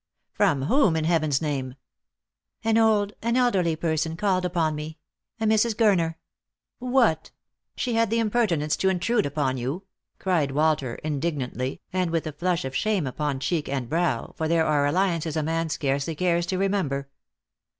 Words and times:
"From 0.33 0.63
whom, 0.63 0.95
in 0.95 1.03
Heaven's 1.03 1.43
name?"" 1.43 1.75
An 2.63 2.79
old— 2.79 3.13
an 3.21 3.37
elderly 3.37 3.75
person 3.75 4.17
called 4.17 4.45
upon 4.45 4.73
me— 4.73 4.97
a 5.39 5.45
Mrs. 5.45 5.75
Gurner.'*" 5.75 6.15
What, 6.79 7.29
she 7.75 7.93
had 7.93 8.09
the 8.09 8.17
impertinence 8.17 8.75
to 8.77 8.89
intrude 8.89 9.27
upon 9.27 9.57
you!" 9.57 9.83
cried 10.17 10.53
Walter 10.53 10.95
indignantly, 11.03 11.81
and 11.93 12.09
with 12.09 12.25
a 12.25 12.31
flush 12.33 12.65
of 12.65 12.75
shame 12.75 13.05
upon 13.05 13.39
cheek 13.41 13.69
and 13.69 13.87
brow, 13.89 14.33
for 14.35 14.47
there 14.47 14.65
are 14.65 14.87
alliances 14.87 15.37
a 15.37 15.43
man 15.43 15.69
scarcely 15.69 16.15
cares 16.15 16.47
to 16.47 16.57
re 16.57 16.67
member. 16.67 17.07